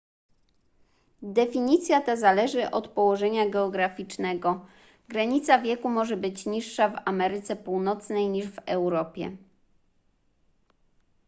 definicja 1.23 2.01
ta 2.01 2.15
zależy 2.15 2.71
od 2.71 2.87
położenia 2.87 3.49
geograficznego 3.49 4.65
granica 5.09 5.59
wieku 5.59 5.89
może 5.89 6.17
być 6.17 6.45
niższa 6.45 6.89
w 6.89 7.01
ameryce 7.05 7.55
północnej 7.55 8.29
niż 8.29 8.47
w 8.47 8.59
europie 8.65 9.37